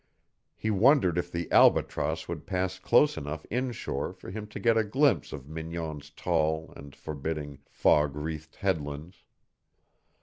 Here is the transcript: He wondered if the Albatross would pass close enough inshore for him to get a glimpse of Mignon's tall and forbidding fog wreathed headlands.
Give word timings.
He 0.55 0.71
wondered 0.71 1.19
if 1.19 1.31
the 1.31 1.47
Albatross 1.51 2.27
would 2.27 2.47
pass 2.47 2.79
close 2.79 3.17
enough 3.19 3.45
inshore 3.51 4.13
for 4.13 4.31
him 4.31 4.47
to 4.47 4.59
get 4.59 4.75
a 4.75 4.83
glimpse 4.83 5.31
of 5.31 5.47
Mignon's 5.47 6.09
tall 6.09 6.73
and 6.75 6.95
forbidding 6.95 7.59
fog 7.67 8.15
wreathed 8.15 8.55
headlands. 8.55 9.17